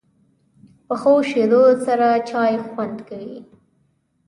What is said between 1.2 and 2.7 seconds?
شیدو سره چای